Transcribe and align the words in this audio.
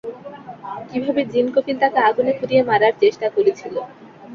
কীভাবে 0.89 1.21
জিন 1.31 1.45
কফিল 1.55 1.77
তাঁকে 1.81 1.99
আগুনে 2.09 2.33
পুড়িয়ে 2.39 2.67
মারার 2.69 2.93
চেষ্টা 3.01 3.27
করেছিল। 3.35 3.75